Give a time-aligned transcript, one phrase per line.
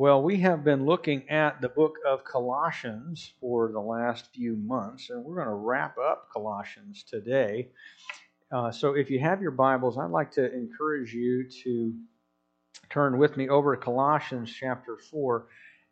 [0.00, 5.10] Well, we have been looking at the book of Colossians for the last few months,
[5.10, 7.68] and we're going to wrap up Colossians today.
[8.50, 11.92] Uh, so, if you have your Bibles, I'd like to encourage you to
[12.88, 15.48] turn with me over to Colossians chapter 4.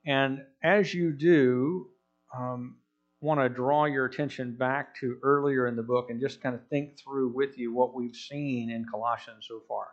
[0.06, 1.88] And as you do,
[2.34, 2.76] um,
[3.20, 6.66] want to draw your attention back to earlier in the book and just kind of
[6.68, 9.88] think through with you what we've seen in Colossians so far.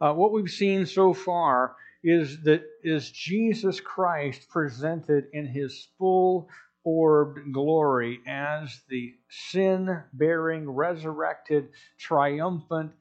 [0.00, 6.48] Uh, what we've seen so far is that is Jesus Christ presented in his full
[6.84, 12.92] orbed glory as the sin bearing, resurrected, triumphant,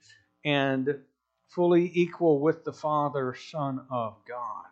[0.43, 0.99] and
[1.49, 4.65] fully equal with the Father, Son of God.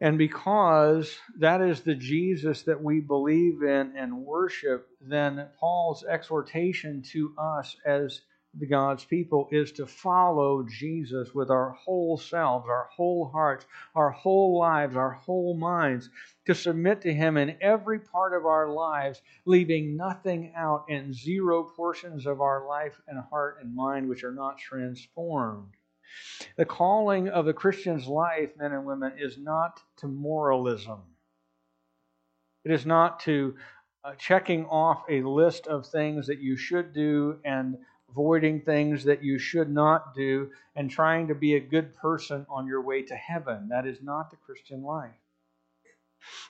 [0.00, 7.02] And because that is the Jesus that we believe in and worship, then Paul's exhortation
[7.12, 8.20] to us as
[8.54, 14.10] the God's people is to follow Jesus with our whole selves, our whole hearts, our
[14.10, 16.10] whole lives, our whole minds,
[16.46, 21.64] to submit to Him in every part of our lives, leaving nothing out and zero
[21.64, 25.72] portions of our life and heart and mind which are not transformed.
[26.56, 31.00] The calling of the Christian's life, men and women, is not to moralism.
[32.66, 33.56] It is not to
[34.04, 37.78] uh, checking off a list of things that you should do and
[38.12, 42.66] avoiding things that you should not do, and trying to be a good person on
[42.66, 43.68] your way to heaven.
[43.70, 45.10] That is not the Christian life.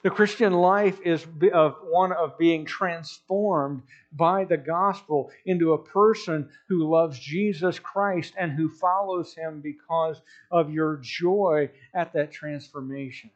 [0.03, 6.49] The Christian life is of one of being transformed by the gospel into a person
[6.67, 13.31] who loves Jesus Christ and who follows him because of your joy at that transformation.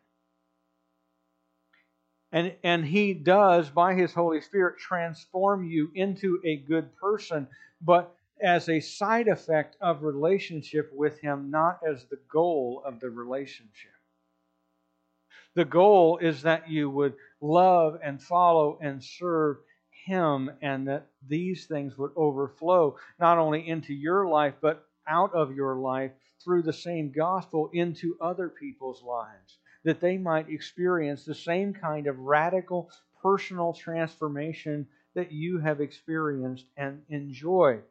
[2.32, 7.48] And, and he does, by his Holy Spirit, transform you into a good person,
[7.82, 13.10] but as a side effect of relationship with Him, not as the goal of the
[13.10, 13.92] relationship.
[15.56, 19.58] The goal is that you would love and follow and serve
[20.06, 25.56] Him, and that these things would overflow not only into your life, but out of
[25.56, 26.12] your life
[26.44, 32.08] through the same gospel into other people's lives, that they might experience the same kind
[32.08, 32.92] of radical
[33.22, 37.82] personal transformation that you have experienced and enjoyed.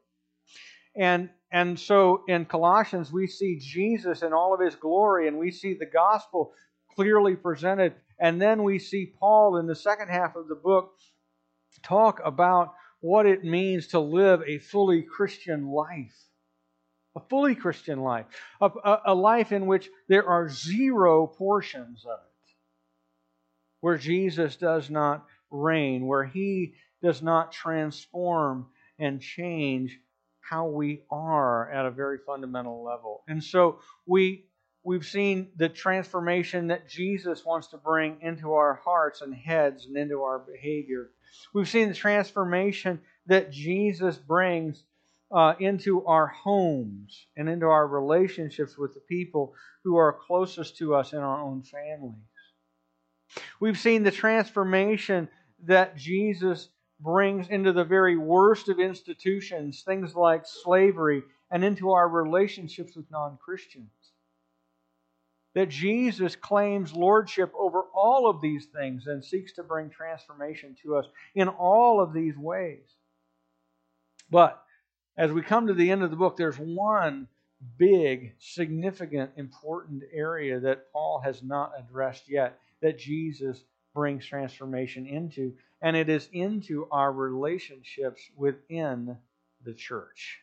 [0.96, 5.50] And, and so in Colossians, we see Jesus in all of his glory, and we
[5.50, 6.52] see the gospel
[6.94, 7.94] clearly presented.
[8.18, 10.92] And then we see Paul in the second half of the book
[11.82, 16.16] talk about what it means to live a fully Christian life.
[17.14, 18.26] A fully Christian life.
[18.60, 22.54] A, a, a life in which there are zero portions of it.
[23.80, 28.66] Where Jesus does not reign, where he does not transform
[28.98, 29.98] and change
[30.48, 33.22] how we are at a very fundamental level.
[33.28, 34.46] And so we
[34.84, 39.96] we've seen the transformation that Jesus wants to bring into our hearts and heads and
[39.96, 41.10] into our behavior.
[41.52, 44.84] We've seen the transformation that Jesus brings
[45.32, 50.94] uh, into our homes and into our relationships with the people who are closest to
[50.94, 52.22] us in our own families.
[53.58, 55.28] We've seen the transformation
[55.64, 56.68] that Jesus
[57.00, 63.10] brings into the very worst of institutions, things like slavery, and into our relationships with
[63.10, 63.90] non Christians.
[65.54, 70.96] That Jesus claims lordship over all of these things and seeks to bring transformation to
[70.96, 72.84] us in all of these ways.
[74.30, 74.62] But
[75.16, 77.28] as we come to the end of the book, there's one
[77.78, 83.64] big, significant, important area that Paul has not addressed yet that Jesus
[83.96, 89.16] brings transformation into, and it is into our relationships within
[89.64, 90.38] the church.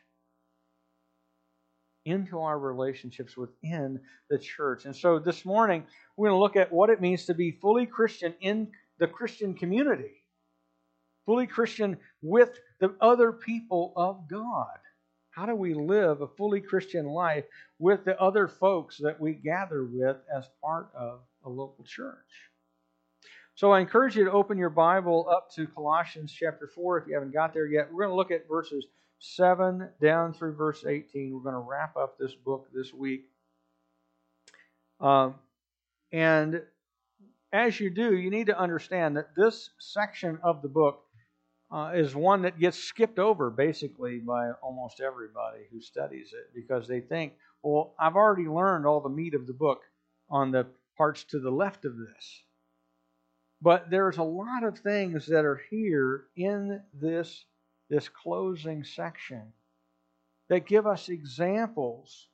[2.04, 4.86] Into our relationships within the church.
[4.86, 5.84] And so this morning,
[6.16, 9.54] we're going to look at what it means to be fully Christian in the Christian
[9.54, 10.24] community,
[11.24, 14.78] fully Christian with the other people of God.
[15.30, 17.44] How do we live a fully Christian life
[17.78, 22.50] with the other folks that we gather with as part of a local church?
[23.56, 27.14] So I encourage you to open your Bible up to Colossians chapter 4 if you
[27.14, 27.88] haven't got there yet.
[27.92, 28.84] We're going to look at verses
[29.20, 31.32] 7 down through verse 18.
[31.32, 33.26] We're going to wrap up this book this week.
[35.00, 35.36] Um,
[36.10, 36.62] and
[37.52, 41.04] as you do, you need to understand that this section of the book
[41.70, 46.88] uh, is one that gets skipped over basically by almost everybody who studies it because
[46.88, 49.82] they think, well, I've already learned all the meat of the book
[50.28, 50.66] on the
[50.96, 52.43] parts to the left of this.
[53.64, 57.46] But there's a lot of things that are here in this,
[57.88, 59.54] this closing section
[60.50, 62.28] that give us examples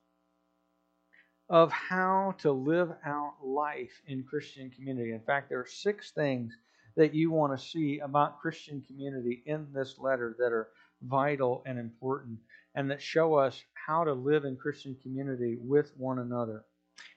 [1.48, 5.12] of how to live out life in Christian community.
[5.12, 6.52] In fact, there are six things
[6.96, 11.78] that you want to see about Christian community in this letter that are vital and
[11.78, 12.40] important
[12.74, 16.64] and that show us how to live in Christian community with one another.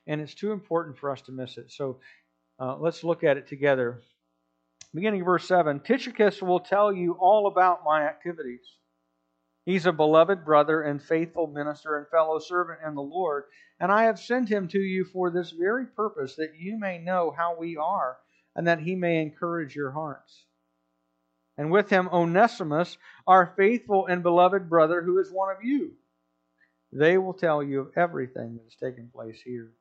[0.06, 1.72] And it's too important for us to miss it.
[1.72, 2.00] So
[2.60, 4.02] uh, let's look at it together.
[4.94, 8.66] Beginning of verse 7 Tychicus will tell you all about my activities.
[9.66, 13.46] He's a beloved brother and faithful minister and fellow servant in the Lord,
[13.80, 17.34] and I have sent him to you for this very purpose, that you may know
[17.36, 18.18] how we are,
[18.56, 20.46] and that he may encourage your hearts.
[21.58, 25.94] And with him Onesimus, our faithful and beloved brother, who is one of you.
[26.92, 29.72] They will tell you of everything that has taken place here.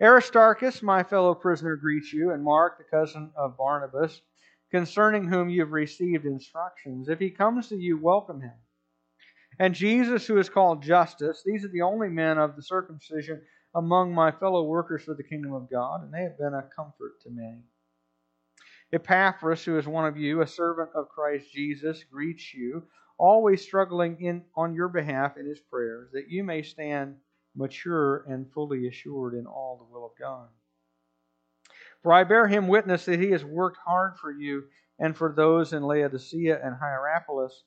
[0.00, 4.22] Aristarchus, my fellow prisoner, greets you, and Mark, the cousin of Barnabas
[4.70, 7.08] concerning whom you have received instructions.
[7.08, 8.54] If he comes to you, welcome him.
[9.58, 13.42] And Jesus, who is called Justus, these are the only men of the circumcision
[13.74, 17.20] among my fellow workers for the kingdom of God, and they have been a comfort
[17.22, 17.62] to many.
[18.92, 22.84] Epaphras, who is one of you, a servant of Christ Jesus, greets you,
[23.18, 27.16] always struggling in on your behalf in his prayers, that you may stand
[27.54, 30.48] mature and fully assured in all the will of God.
[32.02, 34.64] For I bear him witness that he has worked hard for you
[34.98, 37.64] and for those in Laodicea and Hierapolis.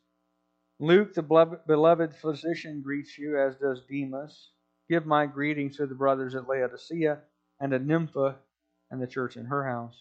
[0.80, 4.50] Luke, the beloved physician, greets you, as does Demas.
[4.90, 7.20] Give my greetings to the brothers at Laodicea
[7.60, 8.38] and to Nympha
[8.92, 9.96] and the church in her house.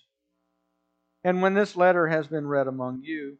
[1.24, 3.36] And when this letter has been read among you,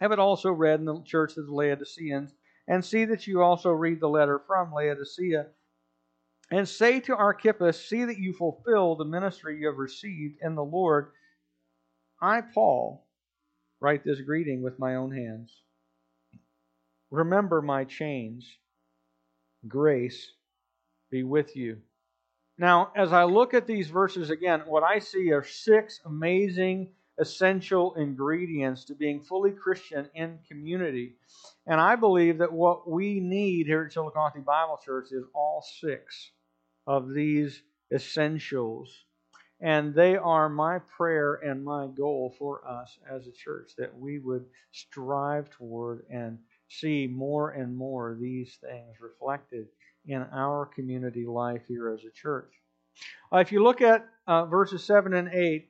[0.00, 2.34] have it also read in the church of the Laodiceans,
[2.66, 5.46] and see that you also read the letter from Laodicea
[6.50, 10.64] and say to Archippus, See that you fulfill the ministry you have received in the
[10.64, 11.12] Lord.
[12.20, 13.06] I, Paul,
[13.80, 15.52] write this greeting with my own hands.
[17.10, 18.48] Remember my chains.
[19.66, 20.30] Grace
[21.10, 21.78] be with you.
[22.58, 27.94] Now, as I look at these verses again, what I see are six amazing essential
[27.94, 31.14] ingredients to being fully Christian in community.
[31.66, 36.30] And I believe that what we need here at Chillicothe Bible Church is all six
[36.86, 37.62] of these
[37.92, 38.90] essentials.
[39.60, 44.18] And they are my prayer and my goal for us as a church that we
[44.18, 46.38] would strive toward and
[46.68, 49.68] see more and more these things reflected
[50.06, 52.52] in our community life here as a church.
[53.32, 55.68] Uh, if you look at uh, verses 7 and 8,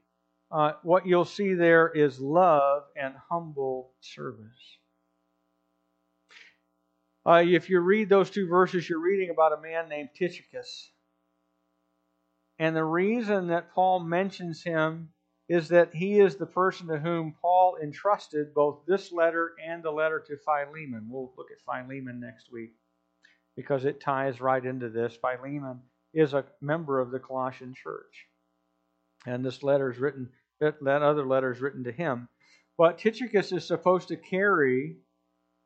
[0.54, 4.78] uh, what you'll see there is love and humble service.
[7.26, 10.90] Uh, if you read those two verses, you're reading about a man named Tychicus.
[12.60, 15.08] And the reason that Paul mentions him
[15.48, 19.90] is that he is the person to whom Paul entrusted both this letter and the
[19.90, 21.08] letter to Philemon.
[21.10, 22.74] We'll look at Philemon next week
[23.56, 25.16] because it ties right into this.
[25.16, 25.80] Philemon
[26.12, 28.28] is a member of the Colossian church.
[29.26, 30.30] And this letter is written,
[30.62, 32.28] other letter is written to him.
[32.76, 34.96] But Tychicus is supposed to carry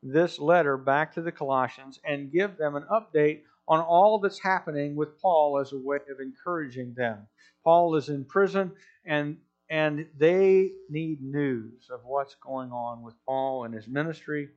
[0.03, 4.95] this letter back to the Colossians and give them an update on all that's happening
[4.95, 7.27] with Paul as a way of encouraging them.
[7.63, 8.71] Paul is in prison
[9.05, 9.37] and
[9.71, 14.49] and they need news of what's going on with Paul and his ministry.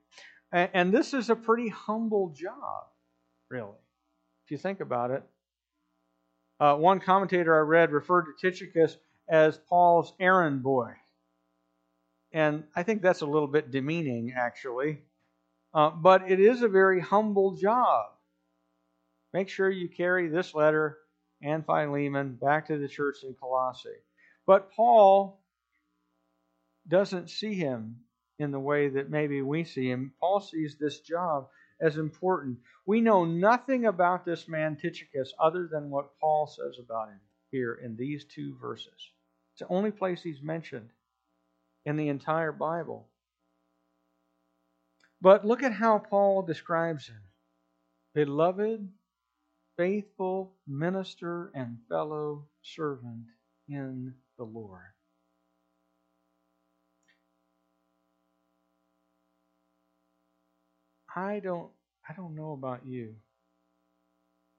[0.53, 2.85] And, and this is a pretty humble job,
[3.51, 3.77] really,
[4.47, 5.23] if you think about it.
[6.59, 8.97] Uh, one commentator I read referred to Tychicus
[9.33, 10.93] as Paul's errand boy.
[12.31, 15.01] And I think that's a little bit demeaning, actually.
[15.75, 18.13] Uh, but it is a very humble job
[19.33, 20.99] make sure you carry this letter
[21.43, 23.89] and Philemon back to the church in Colossae.
[24.47, 25.41] But Paul
[26.87, 27.97] doesn't see him
[28.39, 30.13] in the way that maybe we see him.
[30.21, 31.49] Paul sees this job
[31.81, 32.59] as important.
[32.87, 37.21] We know nothing about this man Tychicus other than what Paul says about him
[37.51, 39.12] here in these two verses.
[39.53, 40.91] It's the only place he's mentioned
[41.85, 43.09] in the entire Bible.
[45.21, 47.21] But look at how Paul describes him.
[48.15, 48.89] Beloved
[49.77, 53.25] faithful minister and fellow servant
[53.69, 54.93] in the Lord.
[61.15, 61.71] I don't
[62.09, 63.15] I don't know about you,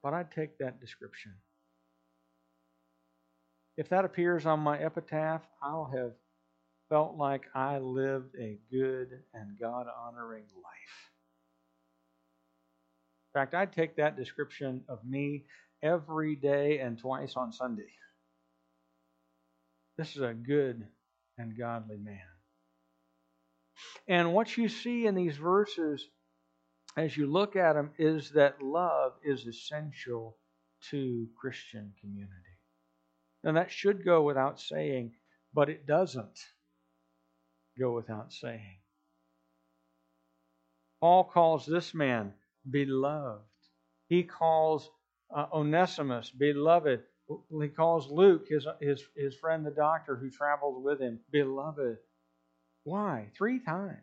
[0.02, 1.34] but I'd take that description.
[3.78, 6.14] If that appears on my epitaph, I'll have
[6.90, 11.12] felt like I lived a good and God honoring life.
[13.34, 15.46] In fact, I'd take that description of me
[15.82, 17.90] every day and twice on Sunday.
[19.98, 20.86] This is a good
[21.38, 22.20] and godly man.
[24.08, 26.08] And what you see in these verses
[26.96, 30.38] as you look at them is that love is essential
[30.92, 32.53] to Christian community.
[33.44, 35.14] And that should go without saying,
[35.54, 36.40] but it doesn't
[37.78, 38.78] go without saying.
[41.02, 42.34] Paul calls this man
[42.70, 43.42] beloved.
[44.08, 44.90] He calls
[45.36, 47.02] uh, Onesimus beloved.
[47.62, 51.98] He calls Luke, his, his, his friend, the doctor who traveled with him, beloved.
[52.84, 53.32] Why?
[53.38, 53.98] Three times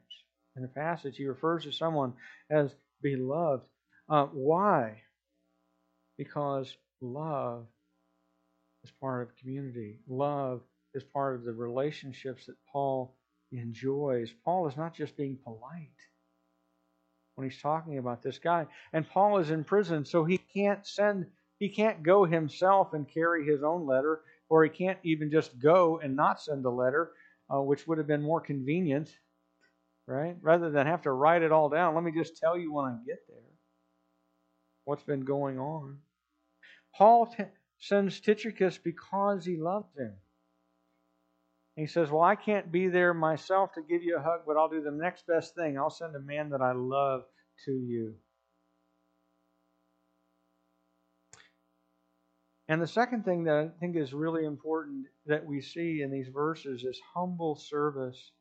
[0.57, 2.15] in the passage, he refers to someone
[2.51, 3.65] as beloved.
[4.09, 5.03] Uh, why?
[6.19, 7.67] Because love
[8.85, 9.99] is part of community.
[10.09, 10.63] Love
[10.95, 13.15] is part of the relationships that Paul
[13.53, 14.33] enjoys.
[14.45, 15.91] Paul is not just being polite
[17.35, 18.67] when he's talking about this guy.
[18.93, 21.27] And Paul is in prison, so he can't send,
[21.59, 26.01] he can't go himself and carry his own letter, or he can't even just go
[26.03, 27.13] and not send the letter,
[27.55, 29.11] uh, which would have been more convenient,
[30.07, 30.37] right?
[30.43, 32.97] Rather than have to write it all down, let me just tell you when I
[33.07, 33.39] get there
[34.85, 35.99] what's been going on.
[36.97, 37.33] Paul
[37.81, 40.15] sends Tychicus because he loves him.
[41.77, 44.69] He says, Well, I can't be there myself to give you a hug, but I'll
[44.69, 45.79] do the next best thing.
[45.79, 47.23] I'll send a man that I love
[47.65, 48.15] to you.
[52.69, 56.29] And the second thing that I think is really important that we see in these
[56.29, 58.33] verses is humble service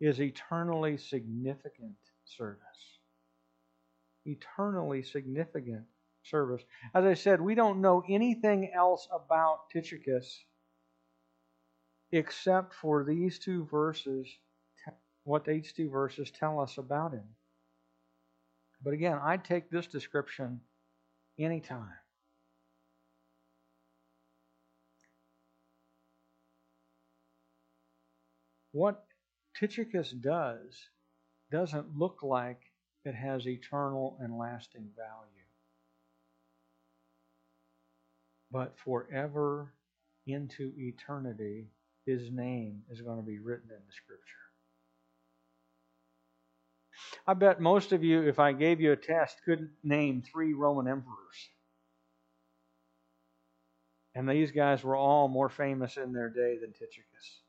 [0.00, 2.58] is eternally significant service.
[4.24, 5.84] Eternally significant
[6.24, 6.62] service.
[6.94, 10.44] As I said, we don't know anything else about Tychicus
[12.12, 14.28] except for these two verses,
[15.24, 17.24] what these two verses tell us about him.
[18.84, 20.60] But again, I'd take this description
[21.38, 21.94] anytime.
[28.72, 29.04] What
[29.58, 30.88] Tychicus does
[31.50, 32.60] doesn't look like
[33.04, 35.41] it has eternal and lasting value.
[38.52, 39.72] But forever
[40.26, 41.68] into eternity,
[42.04, 44.36] his name is going to be written in the scripture.
[47.26, 50.88] I bet most of you, if I gave you a test, couldn't name three Roman
[50.88, 51.48] emperors.
[54.14, 57.40] And these guys were all more famous in their day than Tychicus.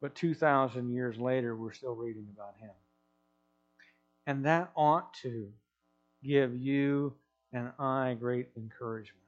[0.00, 2.74] But 2,000 years later, we're still reading about him.
[4.26, 5.52] And that ought to
[6.22, 7.14] give you
[7.52, 9.22] and I great encouragement.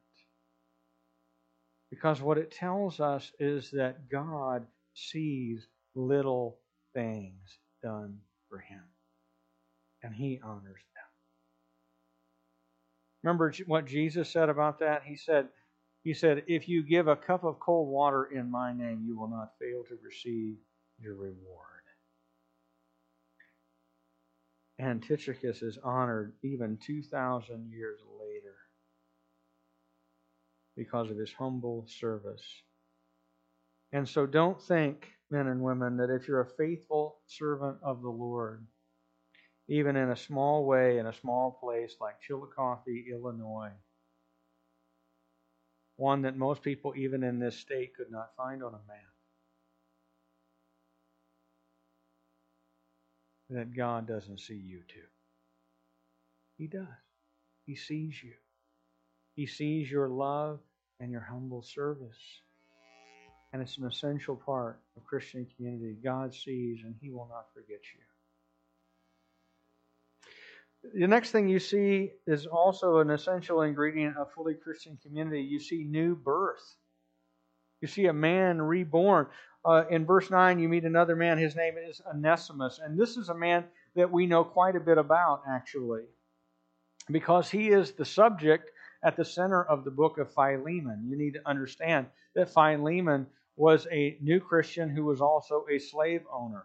[1.90, 6.58] Because what it tells us is that God sees little
[6.94, 8.82] things done for him,
[10.02, 11.04] and he honors them.
[13.22, 15.02] Remember what Jesus said about that?
[15.04, 15.48] He said,
[16.04, 19.28] he said, If you give a cup of cold water in my name, you will
[19.28, 20.56] not fail to receive
[20.98, 21.79] your reward.
[24.80, 28.56] And Tychicus is honored even 2,000 years later
[30.74, 32.42] because of his humble service.
[33.92, 38.08] And so don't think, men and women, that if you're a faithful servant of the
[38.08, 38.66] Lord,
[39.68, 43.72] even in a small way, in a small place like Chillicothe, Illinois,
[45.96, 49.09] one that most people, even in this state, could not find on a map,
[53.50, 55.06] that God doesn't see you too.
[56.56, 56.86] He does.
[57.66, 58.32] He sees you.
[59.34, 60.60] He sees your love
[60.98, 62.18] and your humble service.
[63.52, 65.96] And it's an essential part of Christian community.
[66.02, 68.00] God sees and He will not forget you.
[71.00, 75.42] The next thing you see is also an essential ingredient of fully Christian community.
[75.42, 76.76] You see new birth.
[77.80, 79.26] You see a man reborn.
[79.64, 81.38] Uh, in verse 9, you meet another man.
[81.38, 82.80] His name is Onesimus.
[82.82, 86.04] And this is a man that we know quite a bit about, actually,
[87.10, 88.70] because he is the subject
[89.02, 91.06] at the center of the book of Philemon.
[91.08, 96.22] You need to understand that Philemon was a new Christian who was also a slave
[96.32, 96.64] owner.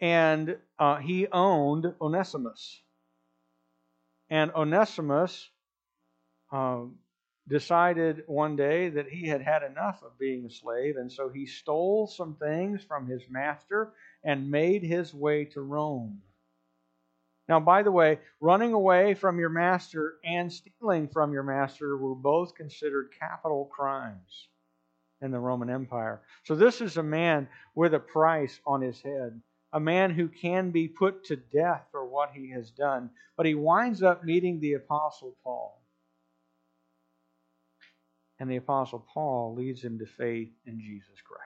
[0.00, 2.80] And uh, he owned Onesimus.
[4.30, 5.50] And Onesimus
[6.52, 6.82] uh,
[7.48, 11.46] decided one day that he had had enough of being a slave, and so he
[11.46, 16.20] stole some things from his master and made his way to Rome.
[17.48, 22.14] Now, by the way, running away from your master and stealing from your master were
[22.14, 24.48] both considered capital crimes
[25.22, 26.20] in the Roman Empire.
[26.44, 29.40] So, this is a man with a price on his head,
[29.72, 33.08] a man who can be put to death for what he has done.
[33.36, 35.77] But he winds up meeting the Apostle Paul.
[38.40, 41.42] And the Apostle Paul leads him to faith in Jesus Christ.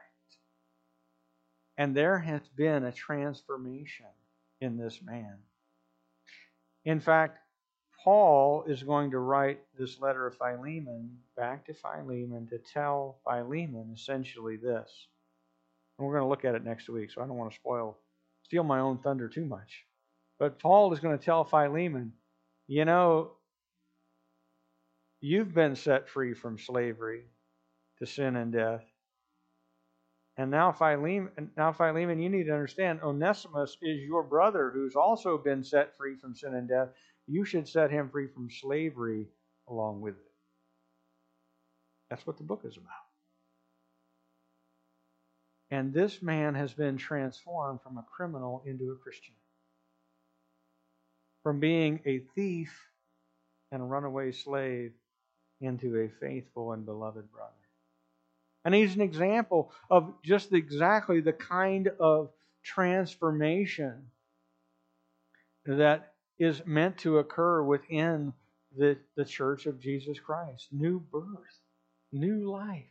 [1.79, 4.07] And there has been a transformation
[4.61, 5.39] in this man.
[6.85, 7.39] In fact,
[8.05, 13.93] Paul is going to write this letter of Philemon back to Philemon to tell Philemon
[13.95, 15.07] essentially this.
[15.99, 17.97] And we're going to look at it next week, so I don't want to spoil,
[18.43, 19.85] steal my own thunder too much.
[20.39, 22.13] But Paul is going to tell Philemon,
[22.67, 23.33] you know,
[25.23, 27.23] you've been set free from slavery
[27.99, 28.85] to sin and death.
[30.37, 35.39] And now Philemon, now Philemon, you need to understand Onesimus is your brother who's also
[35.39, 36.89] been set free from sin and death.
[37.29, 39.29] You should set him free from slavery
[39.69, 40.33] along with it.
[42.11, 42.91] That's what the book is about.
[45.71, 49.35] And this man has been transformed from a criminal into a Christian.
[51.43, 52.77] From being a thief
[53.71, 54.93] and a runaway slave
[55.63, 57.51] into a faithful and beloved brother.
[58.65, 62.31] And he's an example of just exactly the kind of
[62.63, 64.07] transformation
[65.67, 68.33] that is meant to occur within
[68.77, 70.69] the, the church of Jesus Christ.
[70.71, 71.61] New birth,
[72.13, 72.85] new life.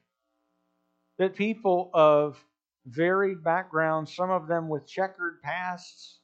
[1.18, 2.44] That people of
[2.86, 6.20] varied backgrounds, some of them with checkered pasts,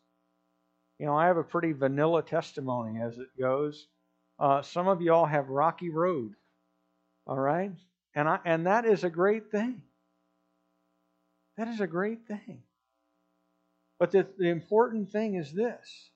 [0.99, 3.87] you know, I have a pretty vanilla testimony as it goes.
[4.39, 6.33] Uh, some of you all have rocky road,
[7.25, 7.71] all right?
[8.13, 9.81] And, I, and that is a great thing.
[11.57, 12.61] That is a great thing.
[13.99, 16.11] But the, the important thing is this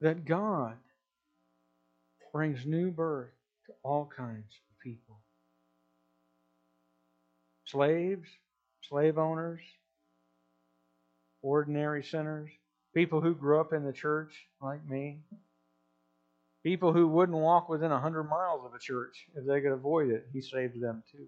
[0.00, 0.76] that God
[2.32, 3.30] brings new birth
[3.66, 5.18] to all kinds of people
[7.66, 8.28] slaves,
[8.82, 9.60] slave owners,
[11.40, 12.50] ordinary sinners,
[12.94, 15.20] people who grew up in the church like me,
[16.62, 20.10] People who wouldn't walk within a hundred miles of a church if they could avoid
[20.10, 21.26] it, he saves them too.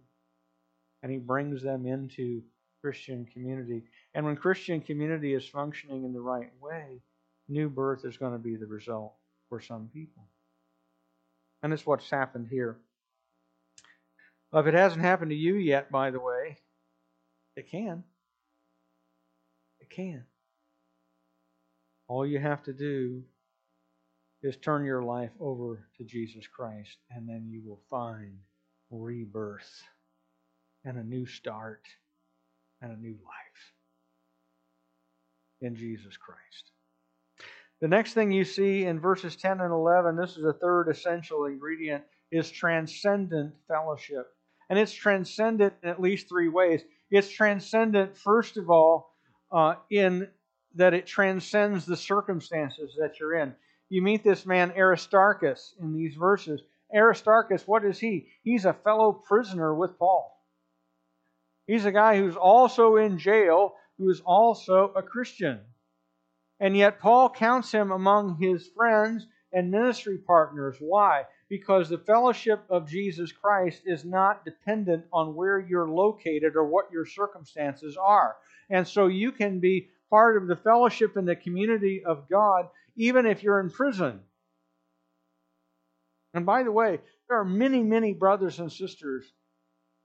[1.02, 2.42] And he brings them into
[2.80, 3.82] Christian community.
[4.14, 7.00] And when Christian community is functioning in the right way,
[7.48, 9.14] new birth is going to be the result
[9.48, 10.22] for some people.
[11.62, 12.78] And that's what's happened here.
[14.52, 16.58] If it hasn't happened to you yet, by the way,
[17.56, 18.04] it can.
[19.80, 20.24] It can.
[22.06, 23.24] All you have to do
[24.44, 28.38] is turn your life over to Jesus Christ, and then you will find
[28.90, 29.82] rebirth
[30.84, 31.82] and a new start
[32.82, 33.72] and a new life
[35.62, 36.72] in Jesus Christ.
[37.80, 41.46] The next thing you see in verses 10 and 11, this is a third essential
[41.46, 44.26] ingredient, is transcendent fellowship.
[44.68, 46.82] And it's transcendent in at least three ways.
[47.10, 49.14] It's transcendent, first of all,
[49.50, 50.28] uh, in
[50.74, 53.54] that it transcends the circumstances that you're in
[53.88, 56.60] you meet this man Aristarchus in these verses.
[56.94, 58.28] Aristarchus, what is he?
[58.42, 60.30] He's a fellow prisoner with Paul.
[61.66, 65.60] He's a guy who's also in jail, who is also a Christian.
[66.60, 70.76] And yet, Paul counts him among his friends and ministry partners.
[70.78, 71.24] Why?
[71.48, 76.92] Because the fellowship of Jesus Christ is not dependent on where you're located or what
[76.92, 78.36] your circumstances are.
[78.70, 83.26] And so you can be part of the fellowship and the community of God even
[83.26, 84.20] if you're in prison.
[86.32, 89.24] And by the way, there are many, many brothers and sisters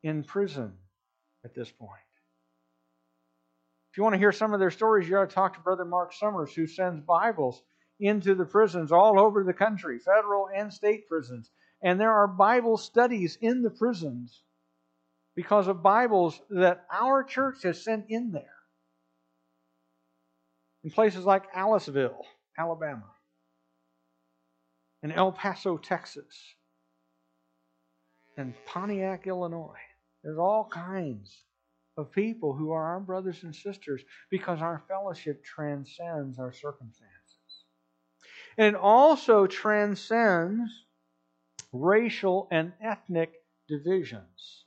[0.03, 0.73] in prison
[1.43, 1.91] at this point.
[3.91, 5.85] If you want to hear some of their stories, you ought to talk to Brother
[5.85, 7.61] Mark Summers, who sends Bibles
[7.99, 11.49] into the prisons all over the country, federal and state prisons.
[11.81, 14.43] And there are Bible studies in the prisons
[15.35, 18.55] because of Bibles that our church has sent in there.
[20.83, 22.23] In places like Aliceville
[22.59, 23.09] Alabama,
[25.01, 26.35] and El Paso, Texas,
[28.37, 29.79] and Pontiac, Illinois.
[30.23, 31.43] There's all kinds
[31.97, 37.05] of people who are our brothers and sisters because our fellowship transcends our circumstances.
[38.57, 40.71] And it also transcends
[41.71, 43.31] racial and ethnic
[43.67, 44.65] divisions.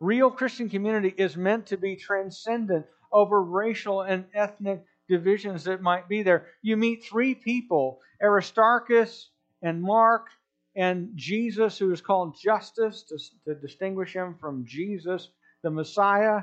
[0.00, 6.08] Real Christian community is meant to be transcendent over racial and ethnic divisions that might
[6.08, 6.46] be there.
[6.62, 9.28] You meet three people Aristarchus
[9.60, 10.28] and Mark
[10.76, 13.18] and Jesus, who is called Justus to,
[13.52, 15.28] to distinguish him from Jesus,
[15.62, 16.42] the Messiah.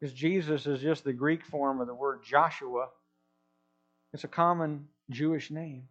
[0.00, 2.88] Because Jesus is just the Greek form of the word Joshua.
[4.12, 5.88] It's a common Jewish name.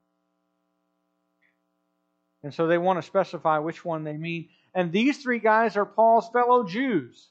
[2.43, 4.49] And so they want to specify which one they mean.
[4.73, 7.29] And these three guys are Paul's fellow Jews.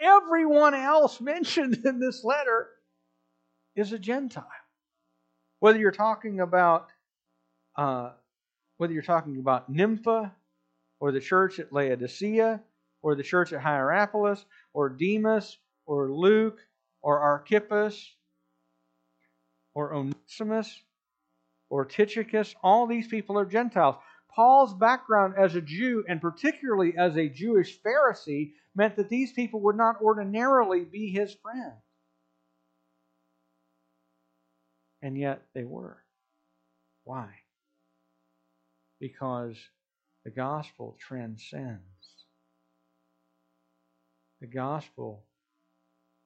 [0.00, 2.68] Everyone else mentioned in this letter
[3.76, 4.46] is a Gentile.
[5.60, 6.88] Whether you're talking about
[7.76, 8.10] uh,
[8.78, 10.32] whether you're talking about Nympha
[11.00, 12.60] or the church at Laodicea
[13.02, 16.58] or the church at Hierapolis or Demas or Luke
[17.02, 18.14] or Archippus
[19.74, 20.82] or Onesimus
[21.70, 23.96] or Tychicus, all these people are Gentiles.
[24.34, 29.60] Paul's background as a Jew, and particularly as a Jewish Pharisee, meant that these people
[29.62, 31.82] would not ordinarily be his friends.
[35.02, 36.02] And yet they were.
[37.04, 37.28] Why?
[39.00, 39.56] Because
[40.24, 41.82] the gospel transcends.
[44.40, 45.24] The gospel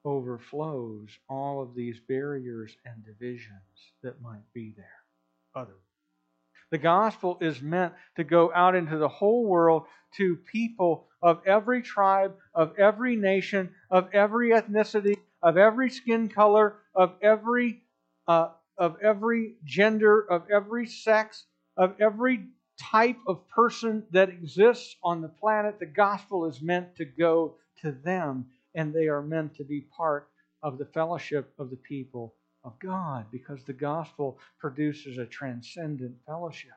[0.05, 5.05] overflows all of these barriers and divisions that might be there.
[5.55, 5.77] Other.
[6.73, 9.85] The gospel is meant to go out into the whole world
[10.17, 16.79] to people of every tribe, of every nation, of every ethnicity, of every skin color,
[16.95, 17.83] of every
[18.27, 21.45] uh, of every gender, of every sex,
[21.77, 22.49] of every
[22.81, 25.79] type of person that exists on the planet.
[25.79, 30.29] The gospel is meant to go to them, and they are meant to be part
[30.63, 36.71] of the fellowship of the people of God because the gospel produces a transcendent fellowship.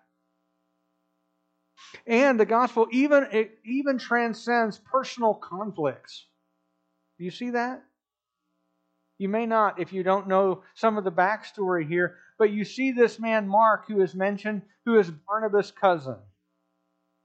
[2.08, 6.26] And the gospel even, it even transcends personal conflicts.
[7.18, 7.84] Do you see that?
[9.18, 12.92] You may not if you don't know some of the backstory here, but you see
[12.92, 16.18] this man Mark who is mentioned, who is Barnabas' cousin.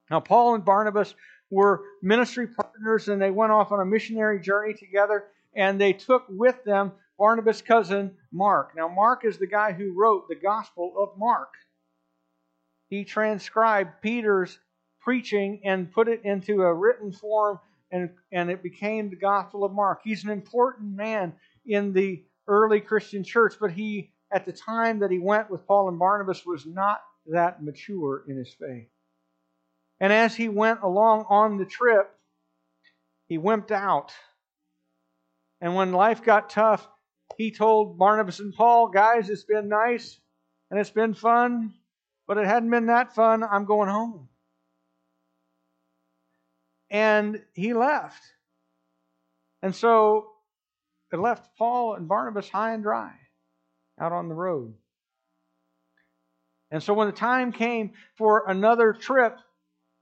[0.09, 1.15] Now, Paul and Barnabas
[1.51, 6.27] were ministry partners and they went off on a missionary journey together and they took
[6.29, 8.75] with them Barnabas' cousin Mark.
[8.75, 11.53] Now, Mark is the guy who wrote the Gospel of Mark.
[12.89, 14.59] He transcribed Peter's
[15.03, 17.61] preaching and put it into a written form,
[17.93, 20.01] and, and it became the Gospel of Mark.
[20.03, 21.35] He's an important man
[21.67, 25.91] in the early Christian church, but he, at the time that he went with Paul
[25.91, 28.89] and Barnabas, was not that mature in his faith.
[30.01, 32.11] And as he went along on the trip,
[33.27, 34.11] he wimped out.
[35.61, 36.89] And when life got tough,
[37.37, 40.19] he told Barnabas and Paul, guys, it's been nice
[40.71, 41.75] and it's been fun,
[42.27, 43.43] but it hadn't been that fun.
[43.43, 44.29] I'm going home.
[46.91, 48.23] And he left.
[49.63, 50.31] And so
[51.13, 53.13] it left Paul and Barnabas high and dry
[54.01, 54.75] out on the road.
[56.71, 59.39] And so when the time came for another trip,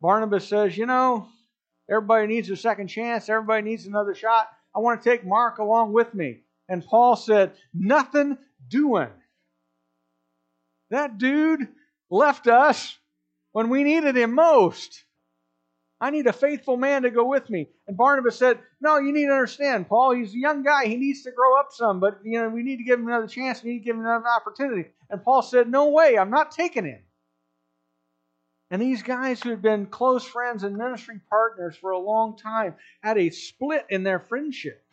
[0.01, 1.29] Barnabas says, You know,
[1.91, 4.49] everybody needs a second chance, everybody needs another shot.
[4.75, 6.41] I want to take Mark along with me.
[6.69, 9.11] And Paul said, Nothing doing.
[10.91, 11.69] That dude
[12.11, 12.99] left us
[13.53, 15.05] when we needed him most.
[16.01, 17.69] I need a faithful man to go with me.
[17.89, 20.87] And Barnabas said, No, you need to understand, Paul, he's a young guy.
[20.87, 23.27] He needs to grow up some, but you know, we need to give him another
[23.27, 23.63] chance.
[23.63, 24.91] We need to give him another opportunity.
[25.11, 27.01] And Paul said, No way, I'm not taking him.
[28.71, 32.75] And these guys who had been close friends and ministry partners for a long time
[33.03, 34.85] had a split in their friendship.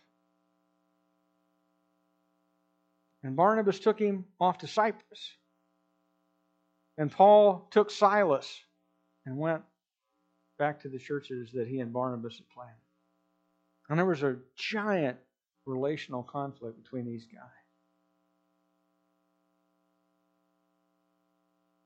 [3.26, 5.32] And Barnabas took him off to Cyprus.
[7.00, 8.62] And Paul took Silas
[9.26, 9.64] and went
[10.60, 12.76] back to the churches that he and Barnabas had planted.
[13.90, 15.18] And there was a giant
[15.66, 17.50] relational conflict between these guys.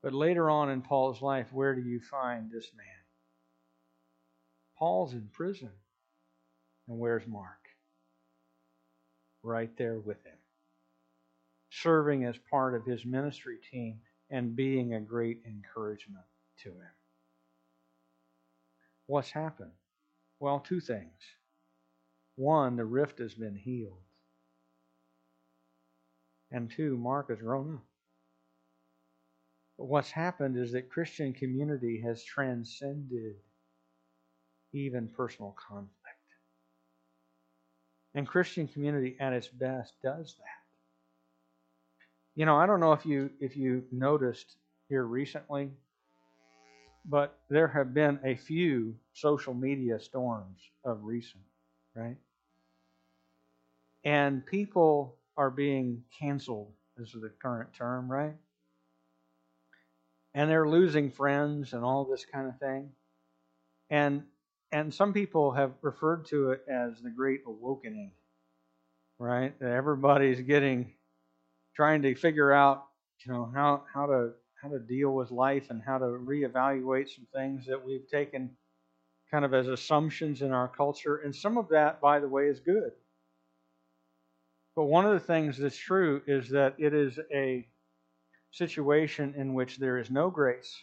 [0.02, 2.86] But later on in Paul's life, where do you find this man?
[4.78, 5.70] Paul's in prison.
[6.86, 7.56] And where's Mark?
[9.42, 10.36] Right there with him,
[11.70, 16.24] serving as part of his ministry team and being a great encouragement
[16.62, 16.94] to him.
[19.06, 19.72] What's happened?
[20.38, 21.10] Well, two things.
[22.36, 23.98] One, the rift has been healed.
[26.50, 27.84] And two, Mark has grown up.
[29.76, 33.36] What's happened is that Christian community has transcended
[34.72, 35.94] even personal conflict.
[38.14, 40.59] And Christian community at its best does that.
[42.34, 44.56] You know, I don't know if you if you noticed
[44.88, 45.70] here recently,
[47.04, 51.42] but there have been a few social media storms of recent,
[51.94, 52.16] right?
[54.04, 58.34] And people are being canceled, is the current term, right?
[60.34, 62.90] and they're losing friends and all this kind of thing.
[63.90, 64.24] And
[64.72, 68.12] and some people have referred to it as the great awakening,
[69.18, 69.58] right?
[69.58, 70.92] That everybody's getting
[71.74, 72.86] trying to figure out,
[73.24, 77.26] you know, how how to how to deal with life and how to reevaluate some
[77.34, 78.50] things that we've taken
[79.30, 81.18] kind of as assumptions in our culture.
[81.18, 82.92] And some of that, by the way, is good.
[84.76, 87.66] But one of the things that's true is that it is a
[88.50, 90.74] situation in which there is no grace.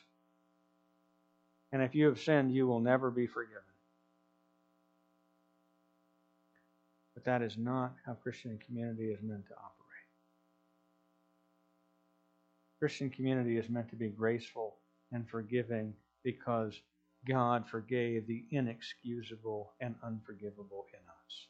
[1.71, 3.61] And if you have sinned, you will never be forgiven.
[7.13, 9.76] But that is not how Christian community is meant to operate.
[12.79, 14.75] Christian community is meant to be graceful
[15.11, 16.79] and forgiving because
[17.27, 21.47] God forgave the inexcusable and unforgivable in us.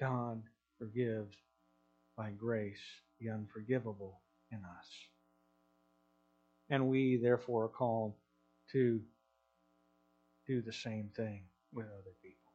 [0.00, 0.42] God
[0.78, 1.36] forgives
[2.16, 2.82] by grace
[3.20, 4.88] the unforgivable in us.
[6.70, 8.14] And we, therefore, are called
[8.72, 9.00] to
[10.46, 12.52] do the same thing with other people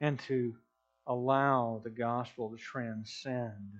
[0.00, 0.54] and to
[1.06, 3.72] allow the gospel to transcend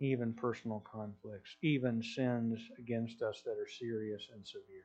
[0.00, 4.84] even personal conflicts, even sins against us that are serious and severe.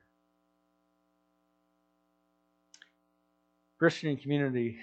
[3.78, 4.78] Christian community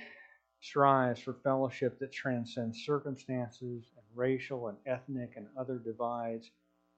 [0.61, 6.49] strives for fellowship that transcends circumstances and racial and ethnic and other divides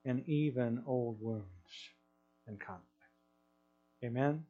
[0.04, 1.44] and even old wounds
[2.46, 2.86] and conflict.
[4.04, 4.44] Amen?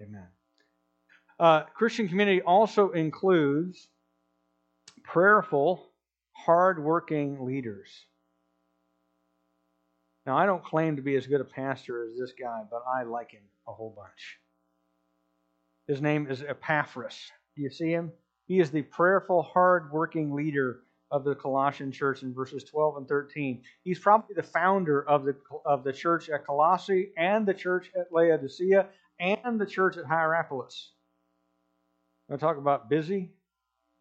[0.00, 0.26] Amen.
[1.38, 3.88] Uh, Christian community also includes
[5.08, 5.90] prayerful,
[6.32, 7.88] hardworking leaders.
[10.26, 13.04] Now, I don't claim to be as good a pastor as this guy, but I
[13.04, 14.38] like him a whole bunch.
[15.86, 17.16] His name is Epaphras.
[17.56, 18.12] Do you see him?
[18.46, 23.62] He is the prayerful, hard-working leader of the Colossian church in verses 12 and 13.
[23.84, 28.12] He's probably the founder of the, of the church at Colossae and the church at
[28.12, 28.86] Laodicea
[29.18, 30.90] and the church at Hierapolis.
[32.28, 33.32] Want to talk about busy?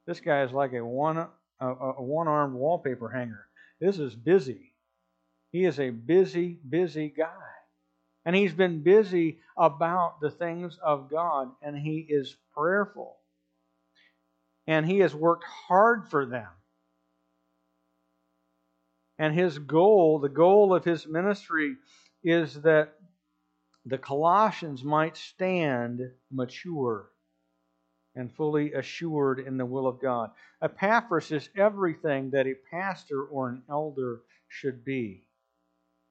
[0.08, 1.28] This guy is like a one a,
[1.68, 3.46] a one-armed wallpaper hanger.
[3.80, 4.74] This is busy.
[5.52, 7.34] He is a busy, busy guy.
[8.26, 13.18] And he's been busy about the things of God, and he is prayerful
[14.68, 16.50] and he has worked hard for them.
[19.18, 21.76] And his goal, the goal of his ministry,
[22.24, 22.94] is that
[23.86, 27.10] the Colossians might stand mature
[28.18, 30.32] and fully assured in the will of God.
[30.62, 35.28] Epaphras is everything that a pastor or an elder should be.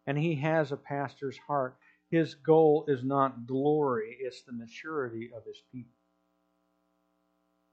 [0.07, 1.77] And he has a pastor's heart.
[2.09, 5.91] His goal is not glory, it's the maturity of his people.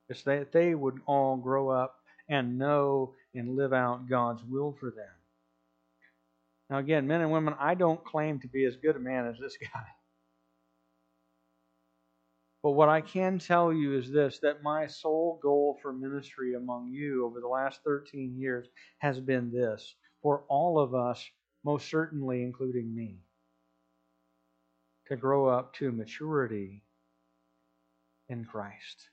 [0.10, 4.90] It's that they would all grow up and know and live out God's will for
[4.90, 5.06] them.
[6.72, 9.38] Now, again, men and women, I don't claim to be as good a man as
[9.40, 9.86] this guy.
[12.64, 16.88] But what I can tell you is this that my sole goal for ministry among
[16.88, 18.68] you over the last 13 years
[19.00, 21.24] has been this for all of us,
[21.66, 23.18] most certainly including me,
[25.08, 26.84] to grow up to maturity
[28.30, 29.10] in Christ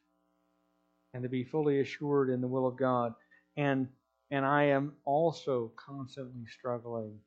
[1.13, 3.15] and to be fully assured in the will of God.
[3.57, 3.89] And
[4.31, 7.19] and I am also constantly struggling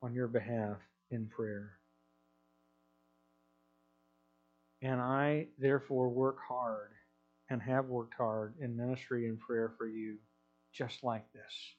[0.00, 0.78] on your behalf
[1.10, 1.77] in prayer.
[4.82, 6.90] And I therefore work hard
[7.50, 10.18] and have worked hard in ministry and prayer for you,
[10.72, 11.74] just like this.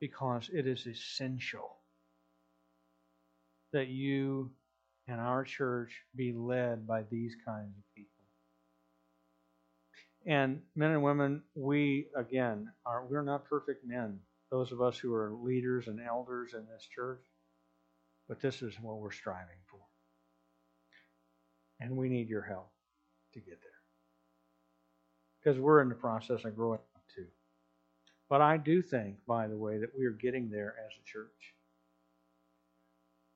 [0.00, 1.76] Because it is essential
[3.72, 4.50] that you
[5.06, 8.10] and our church be led by these kinds of people.
[10.26, 14.20] And men and women, we again are we're not perfect men.
[14.50, 17.22] Those of us who are leaders and elders in this church,
[18.28, 19.79] but this is what we're striving for.
[21.80, 22.70] And we need your help
[23.34, 23.70] to get there.
[25.42, 27.26] Because we're in the process of growing up too.
[28.28, 31.54] But I do think, by the way, that we are getting there as a church.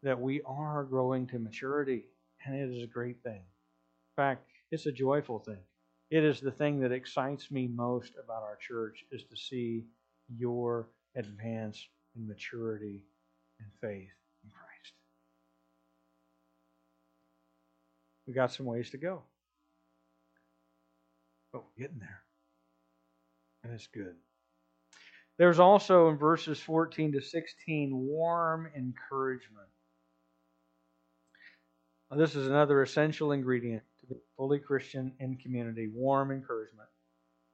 [0.03, 2.05] That we are growing to maturity,
[2.45, 3.41] and it is a great thing.
[3.41, 5.59] In fact, it's a joyful thing
[6.11, 9.85] it is the thing that excites me most about our church is to see
[10.29, 13.03] your advance in maturity
[13.59, 14.13] and faith
[18.27, 19.23] We got some ways to go.
[21.53, 22.23] But we're getting there.
[23.63, 24.15] And it's good.
[25.39, 29.69] There's also in verses 14 to 16 warm encouragement.
[32.11, 35.89] Now, this is another essential ingredient to be fully Christian in community.
[35.93, 36.89] Warm encouragement.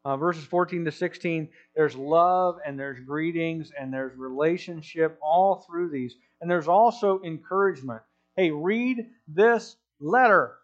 [0.04, 5.90] Uh, verses 14 to 16, there's love and there's greetings and there's relationship all through
[5.90, 6.14] these.
[6.40, 8.02] And there's also encouragement.
[8.36, 10.56] Hey, read this letter.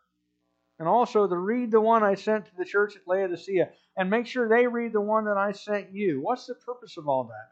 [0.78, 3.70] And also to read the one I sent to the church at Laodicea.
[3.96, 6.20] And make sure they read the one that I sent you.
[6.20, 7.50] What's the purpose of all that?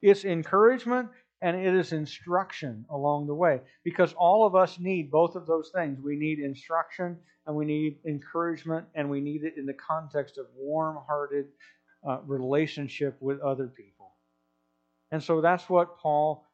[0.00, 1.08] It's encouragement
[1.42, 5.70] and it is instruction along the way because all of us need both of those
[5.74, 6.00] things.
[6.00, 10.46] We need instruction and we need encouragement, and we need it in the context of
[10.56, 11.46] warm hearted
[12.08, 14.12] uh, relationship with other people.
[15.10, 16.46] And so that's what Paul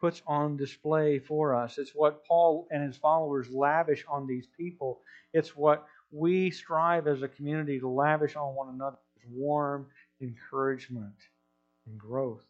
[0.00, 1.78] puts on display for us.
[1.78, 5.00] It's what Paul and his followers lavish on these people.
[5.32, 8.96] It's what we strive as a community to lavish on one another
[9.30, 9.86] warm
[10.20, 11.14] encouragement
[11.86, 12.44] and growth.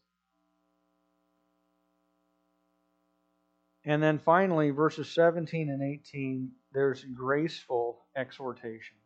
[3.85, 8.97] And then finally, verses 17 and 18, there's graceful exhortation.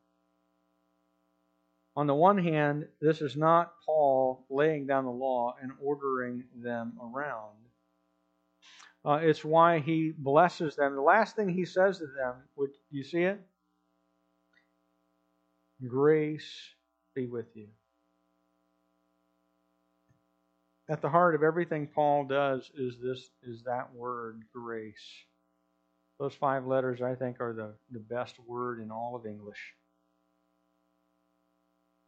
[1.97, 6.95] On the one hand, this is not Paul laying down the law and ordering them
[7.01, 7.64] around.
[9.05, 10.95] Uh, it's why he blesses them.
[10.95, 13.41] The last thing he says to them, would you see it?
[15.87, 16.51] Grace
[17.15, 17.69] be with you.
[20.89, 24.97] At the heart of everything Paul does is this is that word grace.
[26.19, 29.75] Those five letters I think are the, the best word in all of English.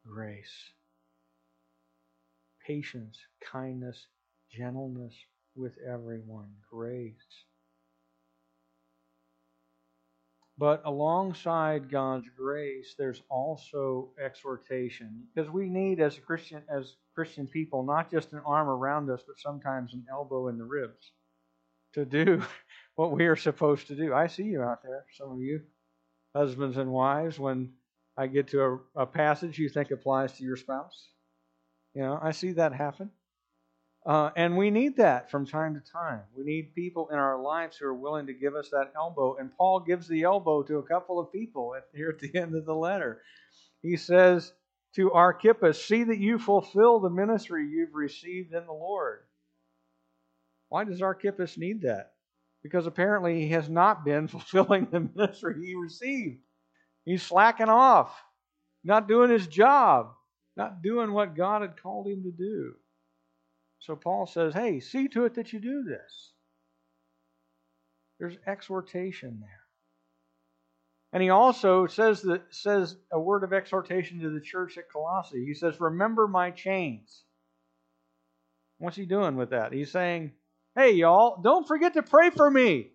[0.07, 0.73] Grace.
[2.67, 3.19] Patience,
[3.53, 4.07] kindness,
[4.51, 5.15] gentleness
[5.57, 6.49] with everyone.
[6.71, 7.15] Grace.
[10.59, 15.25] But alongside God's grace, there's also exhortation.
[15.35, 19.23] Because we need as a Christian as Christian people not just an arm around us,
[19.27, 21.13] but sometimes an elbow in the ribs
[21.93, 22.43] to do
[22.97, 24.15] what we are supposed to do.
[24.15, 25.61] I see you out there, some of you,
[26.35, 27.73] husbands and wives, when
[28.17, 28.63] I get to
[28.97, 31.09] a, a passage you think applies to your spouse.
[31.95, 33.11] You know, I see that happen.
[34.07, 36.21] Uh, and we need that from time to time.
[36.37, 39.37] We need people in our lives who are willing to give us that elbow.
[39.41, 42.55] And Paul gives the elbow to a couple of people at, here at the end
[42.55, 43.21] of the letter.
[43.83, 44.53] He says
[44.95, 49.25] to Archippus, See that you fulfill the ministry you've received in the Lord.
[50.69, 52.13] Why does Archippus need that?
[52.63, 56.39] Because apparently he has not been fulfilling the ministry he received.
[57.05, 58.17] He's slacking off,
[58.85, 60.13] not doing his job,
[60.57, 62.75] not doing what God had called him to do.
[63.81, 66.33] So Paul says, hey, see to it that you do this.
[68.19, 69.61] There's exhortation there.
[71.13, 75.45] And he also says that says a word of exhortation to the church at Colossae.
[75.47, 77.23] He says, Remember my chains.
[78.79, 79.73] What's he doing with that?
[79.73, 80.33] He's saying,
[80.75, 82.91] Hey, y'all, don't forget to pray for me.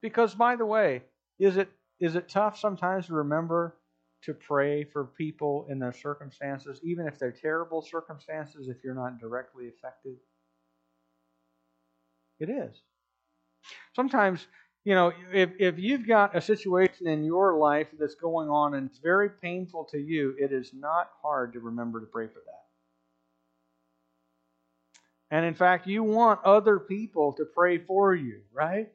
[0.00, 1.02] Because, by the way,
[1.40, 1.68] is it
[1.98, 3.74] is it tough sometimes to remember
[4.22, 9.18] to pray for people in their circumstances, even if they're terrible circumstances, if you're not
[9.20, 10.16] directly affected?
[12.40, 12.82] It is.
[13.94, 14.46] Sometimes,
[14.84, 18.88] you know, if, if you've got a situation in your life that's going on and
[18.88, 22.58] it's very painful to you, it is not hard to remember to pray for that.
[25.30, 28.88] And in fact, you want other people to pray for you, right?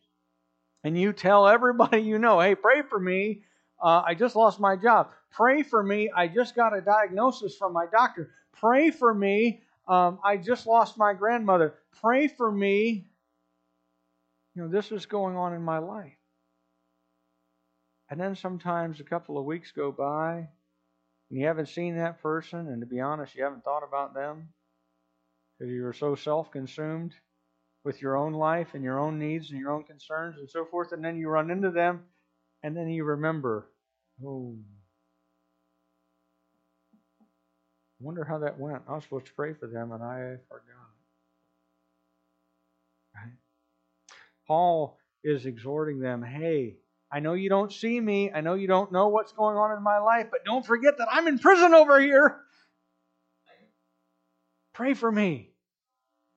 [0.83, 3.43] And you tell everybody you know, hey, pray for me
[3.81, 5.11] uh, I just lost my job.
[5.31, 6.09] Pray for me.
[6.15, 8.31] I just got a diagnosis from my doctor.
[8.53, 9.61] Pray for me.
[9.87, 11.75] Um, I just lost my grandmother.
[12.01, 13.07] Pray for me.
[14.55, 16.13] You know, this is going on in my life.
[18.09, 20.47] And then sometimes a couple of weeks go by
[21.33, 24.49] and you haven't seen that person, and to be honest, you haven't thought about them
[25.57, 27.13] because you were so self consumed
[27.83, 30.91] with your own life and your own needs and your own concerns and so forth.
[30.91, 32.03] And then you run into them,
[32.63, 33.67] and then you remember
[34.25, 34.55] Oh.
[37.99, 38.83] Wonder how that went.
[38.87, 40.91] I was supposed to pray for them and I forgot.
[43.15, 43.33] Right?
[44.47, 46.75] Paul is exhorting them, hey,
[47.11, 48.31] I know you don't see me.
[48.31, 51.07] I know you don't know what's going on in my life, but don't forget that
[51.11, 52.41] I'm in prison over here.
[54.73, 55.51] Pray for me.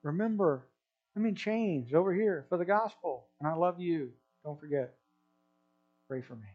[0.02, 0.68] Remember,
[1.16, 4.10] I'm in chains over here for the gospel, and I love you.
[4.44, 4.95] Don't forget.
[6.08, 6.48] Pray for me.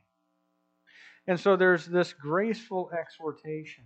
[1.27, 3.83] And so there's this graceful exhortation,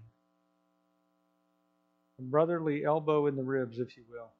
[2.19, 4.32] a brotherly elbow in the ribs, if you will,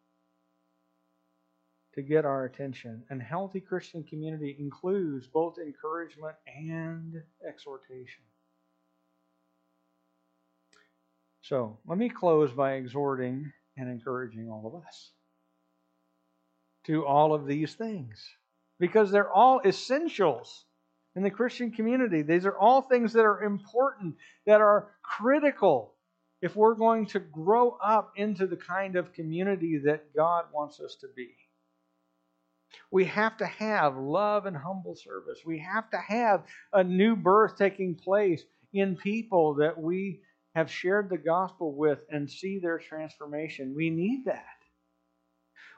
[1.96, 3.04] to get our attention.
[3.10, 8.24] And healthy Christian community includes both encouragement and exhortation.
[11.42, 15.12] So let me close by exhorting and encouraging all of us
[16.86, 18.24] to all of these things
[18.80, 20.65] because they're all essentials
[21.16, 22.22] in the Christian community.
[22.22, 25.94] These are all things that are important, that are critical
[26.42, 30.98] if we're going to grow up into the kind of community that God wants us
[31.02, 31.30] to be.
[32.92, 35.40] We have to have love and humble service.
[35.46, 36.44] We have to have
[36.74, 38.44] a new birth taking place
[38.74, 40.22] in people that we
[40.54, 43.74] have shared the gospel with and see their transformation.
[43.76, 44.46] We need that.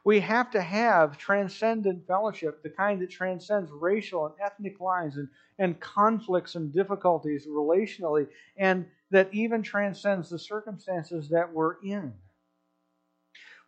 [0.08, 5.28] We have to have transcendent fellowship, the kind that transcends racial and ethnic lines and,
[5.60, 12.14] and conflicts and difficulties relationally, and that even transcends the circumstances that we're in.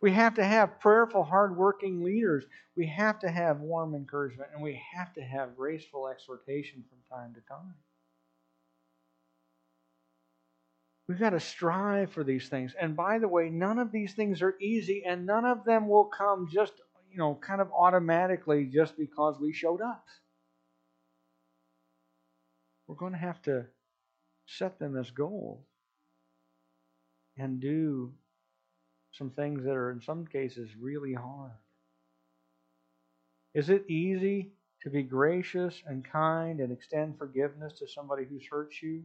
[0.00, 2.46] We have to have prayerful, hardworking leaders.
[2.74, 7.34] We have to have warm encouragement, and we have to have graceful exhortation from time
[7.34, 7.74] to time.
[11.10, 12.72] We've got to strive for these things.
[12.80, 16.04] And by the way, none of these things are easy, and none of them will
[16.04, 16.72] come just,
[17.10, 20.04] you know, kind of automatically just because we showed up.
[22.86, 23.66] We're going to have to
[24.46, 25.64] set them as goals
[27.36, 28.12] and do
[29.10, 31.50] some things that are, in some cases, really hard.
[33.52, 34.52] Is it easy
[34.82, 39.02] to be gracious and kind and extend forgiveness to somebody who's hurt you?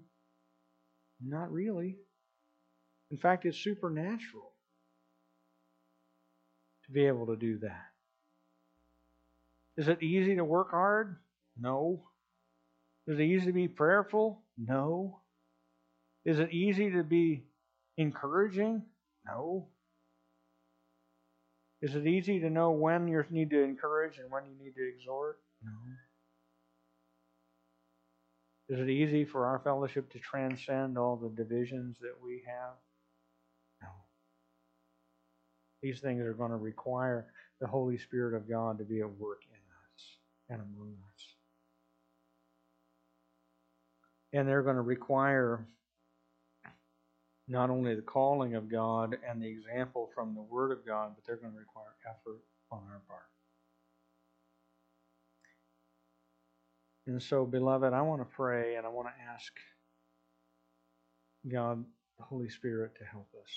[1.27, 1.97] Not really.
[3.09, 4.51] In fact, it's supernatural
[6.85, 7.85] to be able to do that.
[9.77, 11.17] Is it easy to work hard?
[11.59, 12.03] No.
[13.07, 14.41] Is it easy to be prayerful?
[14.57, 15.19] No.
[16.23, 17.43] Is it easy to be
[17.97, 18.83] encouraging?
[19.25, 19.67] No.
[21.81, 24.87] Is it easy to know when you need to encourage and when you need to
[24.87, 25.39] exhort?
[25.63, 25.71] No.
[28.67, 32.73] Is it easy for our fellowship to transcend all the divisions that we have?
[33.81, 33.87] No.
[35.83, 37.27] These things are going to require
[37.61, 40.17] the Holy Spirit of God to be at work in us
[40.49, 41.27] and among us.
[44.33, 45.67] And they're going to require
[47.47, 51.23] not only the calling of God and the example from the Word of God, but
[51.25, 52.41] they're going to require effort
[52.71, 53.29] on our part.
[57.07, 59.53] And so, beloved, I want to pray and I want to ask
[61.47, 61.85] God,
[62.17, 63.51] the Holy Spirit, to help us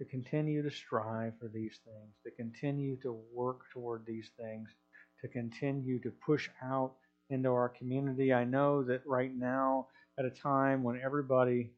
[0.00, 4.70] to continue to strive for these things, to continue to work toward these things,
[5.20, 6.94] to continue to push out
[7.28, 8.32] into our community.
[8.32, 11.70] I know that right now, at a time when everybody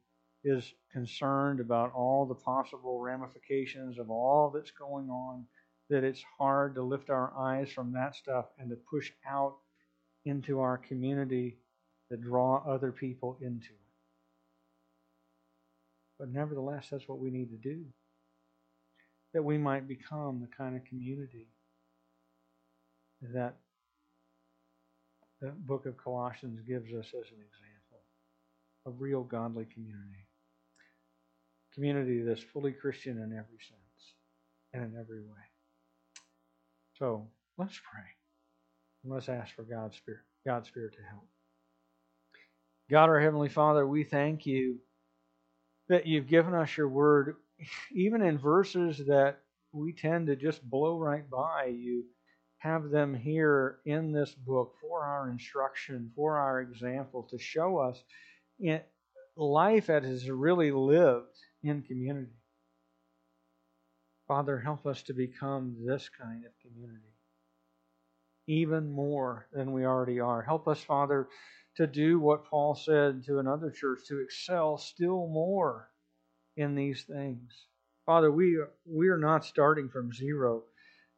[0.45, 5.45] is concerned about all the possible ramifications of all that's going on,
[5.89, 9.55] that it's hard to lift our eyes from that stuff and to push out
[10.25, 11.57] into our community
[12.11, 13.79] to draw other people into it.
[16.19, 17.85] But nevertheless, that's what we need to do.
[19.33, 21.47] That we might become the kind of community
[23.33, 23.55] that
[25.41, 28.01] the book of Colossians gives us as an example.
[28.85, 30.27] A real godly community
[31.73, 34.13] community that's fully Christian in every sense
[34.73, 35.43] and in every way.
[36.97, 38.22] So let's pray.
[39.03, 41.27] And let's ask for God's Spirit, God's Spirit to help.
[42.89, 44.79] God, our Heavenly Father, we thank you
[45.89, 47.35] that you've given us your word,
[47.91, 49.39] even in verses that
[49.71, 51.65] we tend to just blow right by.
[51.65, 52.03] You
[52.59, 58.01] have them here in this book for our instruction, for our example, to show us
[59.35, 62.31] life as is really lived in community.
[64.27, 67.12] Father, help us to become this kind of community,
[68.47, 70.41] even more than we already are.
[70.41, 71.27] Help us, Father,
[71.75, 75.89] to do what Paul said to another church, to excel still more
[76.57, 77.51] in these things.
[78.05, 80.63] Father, we, we are not starting from zero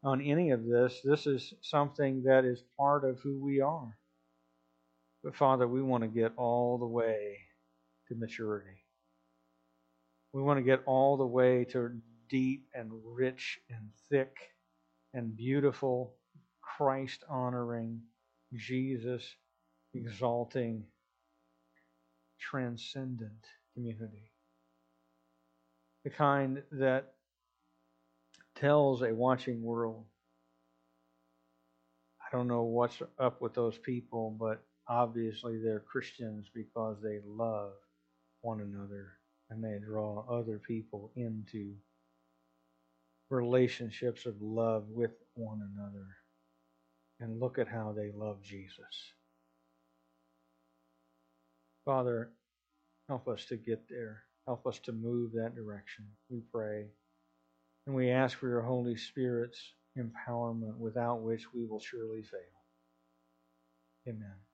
[0.04, 1.02] on any of this.
[1.04, 3.98] This is something that is part of who we are.
[5.24, 7.40] But Father, we want to get all the way
[8.08, 8.84] to maturity.
[10.32, 11.90] We want to get all the way to
[12.30, 14.36] deep and rich and thick
[15.14, 16.14] and beautiful,
[16.78, 18.02] Christ honoring,
[18.54, 19.24] Jesus
[19.94, 20.84] exalting,
[22.40, 24.32] transcendent community.
[26.04, 27.14] The kind that
[28.56, 30.06] tells a watching world,
[32.22, 37.72] I don't know what's up with those people, but obviously they're Christians because they love
[38.42, 39.14] one another
[39.50, 41.74] and they draw other people into
[43.30, 46.08] relationships of love with one another.
[47.20, 49.14] And look at how they love Jesus.
[51.86, 52.32] Father,
[53.08, 54.24] help us to get there.
[54.48, 56.06] Help us to move that direction.
[56.30, 56.88] We pray.
[57.88, 59.60] And we ask for your Holy Spirit's
[59.98, 62.40] empowerment, without which we will surely fail.
[64.08, 64.45] Amen.